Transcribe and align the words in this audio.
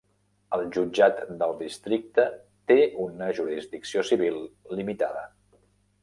El 0.55 0.61
Jutjat 0.75 1.19
del 1.41 1.51
Districte 1.59 2.25
té 2.71 2.77
una 3.03 3.27
jurisdicció 3.41 4.05
civil 4.13 4.39
limitada. 4.79 5.23